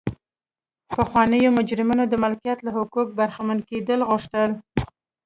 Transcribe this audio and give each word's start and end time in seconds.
پخوانیو 0.95 1.55
مجرمینو 1.57 2.03
د 2.09 2.13
مالکیت 2.23 2.59
له 2.63 2.71
حقونو 2.77 3.15
برخمن 3.19 3.59
کېدل 3.69 3.99
غوښتل. 4.09 4.49